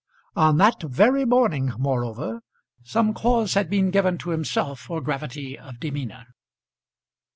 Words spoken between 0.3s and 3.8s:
On that very morning, moreover, some cause had